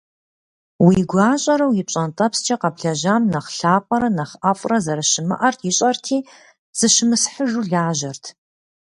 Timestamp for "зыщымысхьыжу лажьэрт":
6.77-8.23